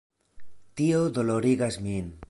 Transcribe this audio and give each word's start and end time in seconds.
Tio 0.81 1.03
dolorigas 1.19 1.79
min. 1.87 2.13